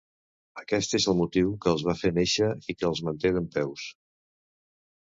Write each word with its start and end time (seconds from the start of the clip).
Aquest 0.61 0.95
és 0.99 1.05
el 1.13 1.17
motiu 1.19 1.51
que 1.65 1.71
els 1.75 1.85
va 1.89 1.95
fer 2.01 2.13
néixer 2.17 2.51
i 2.73 2.79
que 2.81 2.89
els 2.91 3.07
manté 3.11 3.35
dempeus. 3.39 3.87